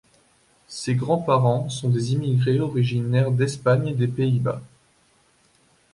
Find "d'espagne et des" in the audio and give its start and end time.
3.29-4.07